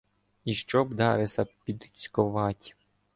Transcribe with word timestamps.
І 0.45 0.55
щоб 0.55 0.93
Дареса 0.93 1.45
підцьковать. 1.65 2.75